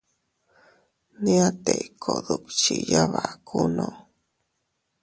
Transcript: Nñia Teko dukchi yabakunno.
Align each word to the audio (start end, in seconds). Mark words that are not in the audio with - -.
Nñia 1.19 1.47
Teko 1.65 2.11
dukchi 2.25 2.75
yabakunno. 2.91 3.87